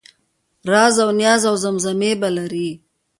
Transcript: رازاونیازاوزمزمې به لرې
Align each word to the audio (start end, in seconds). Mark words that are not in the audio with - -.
رازاونیازاوزمزمې 0.71 2.11
به 2.21 2.29
لرې 2.35 2.69